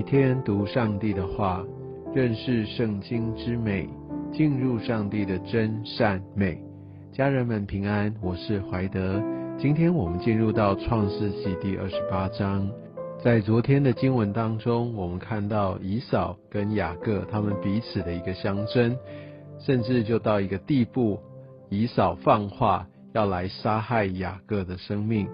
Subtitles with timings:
[0.00, 1.62] 每天读上帝的话，
[2.14, 3.86] 认识圣经之美，
[4.32, 6.58] 进入上帝的真善美。
[7.12, 9.22] 家人们平安，我是怀德。
[9.58, 12.66] 今天我们进入到创世纪第二十八章。
[13.22, 18.96] 在昨天的经文当中，我们看到以扫跟雅各他们彼此的一个相争，
[19.58, 21.20] 甚至就到一个地步，
[21.68, 25.28] 以扫放话要来杀害雅各的生命。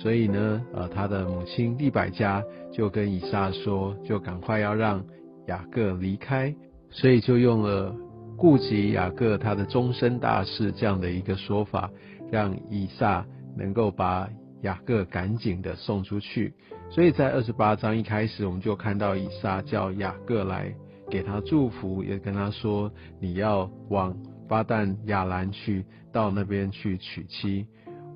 [0.00, 2.40] 所以呢，呃，他的母亲利百加
[2.72, 5.04] 就跟以撒说，就赶快要让
[5.48, 6.54] 雅各离开，
[6.88, 7.92] 所以就用了
[8.36, 11.90] 顾及雅各他的终身大事这样的一个说法，
[12.30, 13.26] 让以撒
[13.56, 14.28] 能够把
[14.62, 16.54] 雅各赶紧的送出去。
[16.90, 20.72] 所以在二十八章一开始，我们就看到以撒叫雅各来
[21.10, 22.88] 给他祝福，也跟他说，
[23.20, 24.16] 你要往
[24.48, 27.66] 巴旦亚兰去，到那边去娶妻。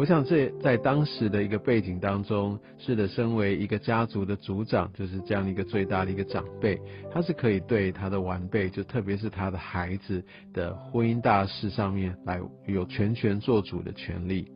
[0.00, 6.80] 我想这在当时的一个背景当中，是的，身为一个家族的族长，就是这样一个最大的一个长辈，
[7.12, 14.50] 他是可以对他的晚辈，就特别是他的孩子的婚姻大事上面来有全权做主的权利。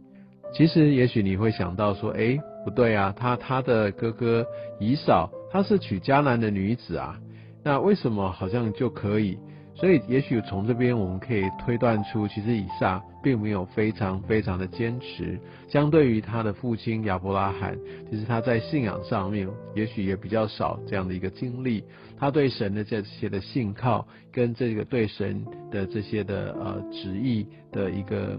[0.55, 4.47] 其实，也许你会想到说，哎，不对啊，他他的哥哥
[4.81, 7.21] 以扫，他是娶迦南的女子啊，
[7.63, 9.39] 那为什么好像就可以？
[9.75, 15.41] 所以，也许从这边我们可以推断出，其实以撒并没有非常非常的坚持。
[15.67, 17.77] 相对于他的父亲亚伯拉罕，
[18.11, 21.83] 其实他在信仰上面，也许也比较少这样的一个经历。
[22.19, 28.39] 他对神的这些的信靠，跟这个对神的这些的呃旨意的一个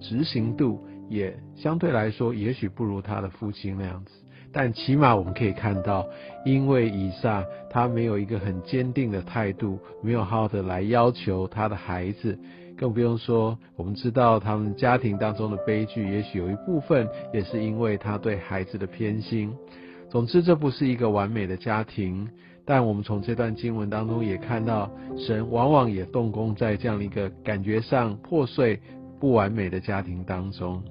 [0.00, 4.12] 执行度，也相对来说，也许不如他的父亲那样子。
[4.52, 6.06] 但起码我们可以看到，
[6.46, 12.38] 因为以撒他没有一个很坚定的态度，没有好好的来要求他的孩子，
[12.76, 19.52] 更不用说我们知道他们家庭当中的悲剧，也许有一部分也是因为他对孩子的偏心。
[20.08, 22.28] 总之，这不是一个完美的家庭，
[22.64, 28.78] 但我们从这段经文当中也看到，神往往也动工在这样一个感觉上破碎、
[29.18, 30.82] 不完美的家庭当中。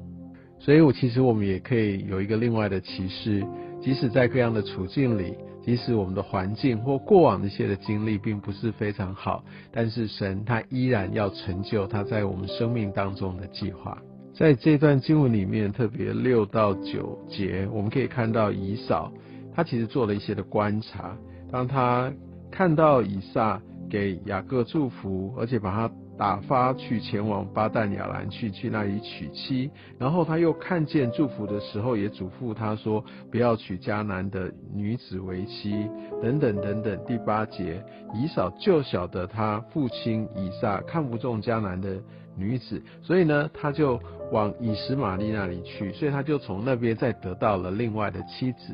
[0.59, 3.45] 所以，我其实我们也可以有一个另外的启示，
[3.81, 13.97] 即使在各样的处境里，即使我们的环境或过往的一些的经历并不是非常好，但是神他依然要成就他在我们生命当中的计划。
[14.35, 19.11] 在这段经文里面，特别六到九节，我们可以看到以扫
[19.55, 21.17] 他其实做了一些的观察，
[21.51, 22.13] 当他
[22.51, 23.59] 看到以撒
[23.89, 25.91] 给雅各祝福，而且把他。
[26.17, 29.69] 打发去前往巴旦亚兰去，去那里娶妻。
[29.99, 35.89] 然后他又看见祝福的时候，也嘱咐他说：不要娶迦南的女子为妻，
[36.21, 36.97] 等等等等。
[37.05, 37.83] 第八节，
[38.13, 42.01] 以扫就晓得他父亲以撒看不中迦南的
[42.37, 43.99] 女子，所以呢，他就
[44.31, 48.73] 往以实玛利那里去，所以他就从那边再得到了另外的妻子。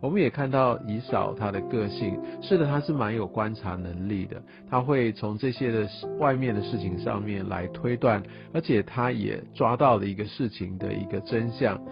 [0.00, 5.88] 我们也看到以扫他的个性，是的，他是蛮有观察能力的，他会从这些的
[6.18, 8.22] 外面的事情上面来推断，
[8.52, 11.82] 而且他也抓到了一个事情的一个真相，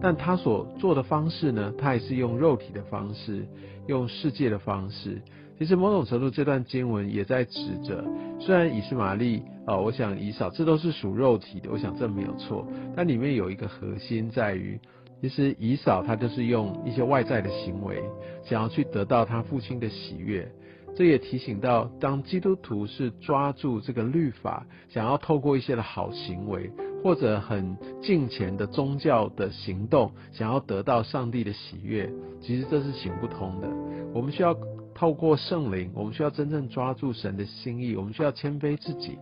[0.00, 3.46] 但他所做的方式呢，他也是用肉体的方式，
[3.86, 5.22] 用世界的方式。
[5.56, 8.04] 其实某种程度，这段经文也在指着，
[8.40, 14.80] 虽然以斯玛利啊，我想以扫这都是属肉体的，我想这没有错，但里面有一个核心在于。
[15.22, 18.02] 其实以扫他就是用一些外在的行为，
[18.42, 20.50] 想要去得到他父亲的喜悦。
[20.96, 26.70] 这也提醒到，当基督徒是抓住这个律法，想要透过一些的好行为，
[27.04, 33.68] 或者很敬虔的宗教的行动，想要得到上帝的喜悦，其实这是行不通的。
[34.12, 34.54] 我们需要
[34.92, 39.16] 透过圣灵，我们需要真正抓住神的心意，我们需要谦卑自己。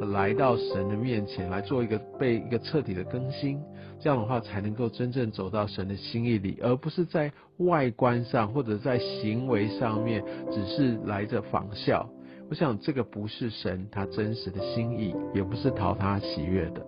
[0.00, 3.60] 来到神的面前来做一个被一个彻底的更新，
[3.98, 12.08] 这样的话才能够真正走到神的心意里，而不是在外观上或者在行为上面只是来着仿效。
[12.48, 16.86] 我想这个不是神他真实的心意，也不是讨他喜悦的。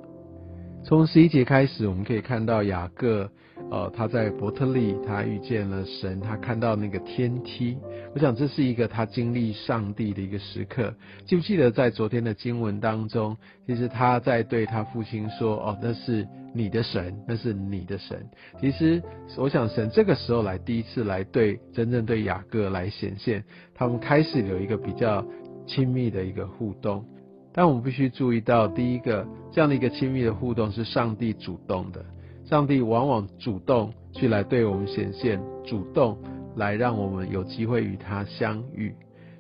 [0.85, 3.29] 从十一节开始，我们可以看到雅各，
[3.71, 7.77] 呃，他在伯特利，他遇见了神，他看到那个天梯。
[8.15, 10.95] 我想这是一个他经历上帝的一个时刻。
[11.27, 13.37] 记不记得在昨天的经文当中，
[13.67, 18.27] 其实他在对他父亲说：“哦，那是你的神，那是你的神。”
[18.59, 19.03] 其实
[19.37, 23.45] 我想神这个时候来第一次来对真正对雅各来显现，
[23.75, 25.23] 他们开始有一个比较
[25.67, 27.05] 亲密的一个互动。
[27.53, 32.05] 但我们必须注意到，第一个这样的一个亲密的互动是上帝主动的，
[32.49, 36.17] 上帝往往主动去来对我们显现，主动
[36.57, 38.95] 来让我们有机会与他相遇。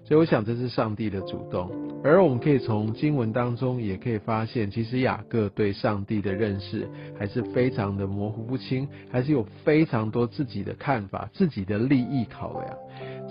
[0.05, 1.71] 所以我想这是上帝的主动。
[2.05, 6.87] 而我们可以从经文当中也可以发现，其实雅各对上帝的认识
[7.19, 12.77] 还是非常的模糊不清，还是有非常多自己的看法、自己的利益考量。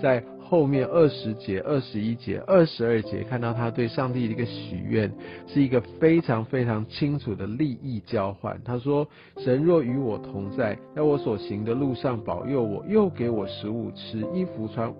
[0.02, 5.12] 在后面二十节、二十一节、二十二节，看到他对上帝的一个许愿，
[5.46, 8.58] 是一个非常非常清楚的利益交换。
[8.64, 9.06] 他说
[9.36, 14.90] ：“神若与我同在，在我所行的路上保佑我，又给我食物吃、衣服穿。”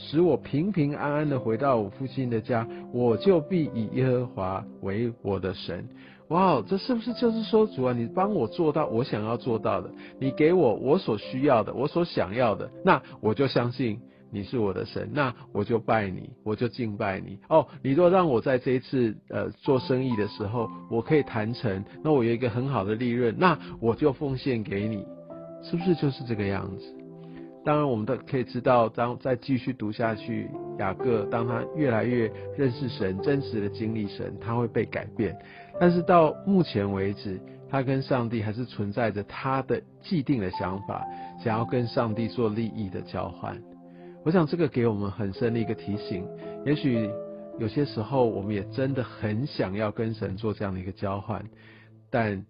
[0.00, 5.88] 使我平平安安的回到我父亲的家，我就必以耶和华为我的神。
[6.28, 9.90] 哇，这是不是就是说，主啊，你帮我做到我想要做到的，
[10.20, 13.98] 你给我我所需要的，我所想要的，那我就相信
[14.30, 17.38] 你是我的神，那我就拜你，我就敬拜你。
[17.48, 25.06] 哦，你若让我在这一次呃做生意的时候，我可以谈成，那我有一个很好的利润，那我就奉献给你，
[25.62, 26.94] 是不是就是这个样子？
[27.64, 30.48] 当然，我们都可以知道，当再继续读下去，
[30.78, 35.36] 雅各当他越来越认识神，真实的经历神，他会被改变。
[35.78, 37.38] 但是到目前为止，
[37.68, 41.04] 他跟上帝还是存在着他的既定的想法，
[41.44, 43.60] 想要跟上帝做利益的交换。
[44.24, 46.26] 我想这个给我们很深的一个提醒。
[46.64, 47.10] 也许
[47.58, 51.44] 有些时候，我们也真的很想要跟神做这样的一个交换，
[52.10, 52.44] 但。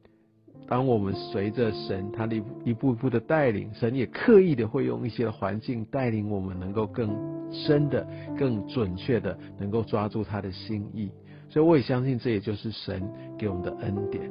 [0.67, 7.09] 当我们随着神他的一步一步的带领，神也刻意的会用一些环境带领我们，能够更
[7.51, 8.07] 深的、
[8.37, 11.11] 更准确的能够抓住他的心意。
[11.49, 13.03] 所以我也相信，这也就是神
[13.39, 14.31] 给我们的恩典。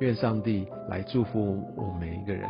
[0.00, 2.46] 愿上帝来祝福我们每一个人。